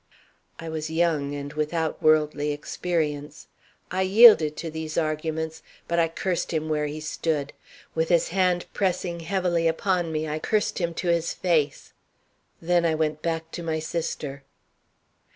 "I 0.57 0.67
was 0.67 0.89
young 0.89 1.35
and 1.35 1.53
without 1.53 2.01
worldly 2.01 2.51
experience. 2.51 3.45
I 3.91 4.01
yielded 4.01 4.57
to 4.57 4.71
these 4.71 4.97
arguments, 4.97 5.61
but 5.87 5.99
I 5.99 6.07
cursed 6.07 6.51
him 6.51 6.69
where 6.69 6.87
he 6.87 6.99
stood. 6.99 7.53
With 7.93 8.09
his 8.09 8.29
hand 8.29 8.65
pressing 8.73 9.19
heavily 9.19 9.67
upon 9.67 10.11
me, 10.11 10.27
I 10.27 10.39
cursed 10.39 10.79
him 10.79 10.95
to 10.95 11.09
his 11.09 11.35
face; 11.35 11.93
then 12.59 12.83
I 12.83 12.95
went 12.95 13.21
back 13.21 13.51
to 13.51 13.61
my 13.61 13.77
sister. 13.77 14.41